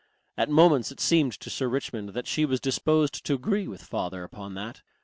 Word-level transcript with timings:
At 0.35 0.49
moments 0.49 0.91
it 0.91 0.99
seemed 0.99 1.33
to 1.33 1.51
Sir 1.51 1.67
Richmond 1.67 2.09
that 2.15 2.25
she 2.25 2.43
was 2.43 2.59
disposed 2.59 3.23
to 3.23 3.35
agree 3.35 3.67
with 3.67 3.83
father 3.83 4.23
upon 4.23 4.55
that. 4.55 4.81